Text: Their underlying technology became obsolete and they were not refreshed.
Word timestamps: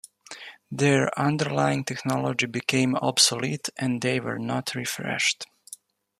Their 0.71 1.11
underlying 1.19 1.83
technology 1.83 2.47
became 2.47 2.95
obsolete 2.95 3.69
and 3.77 4.01
they 4.01 4.19
were 4.19 4.39
not 4.39 4.73
refreshed. 4.73 5.45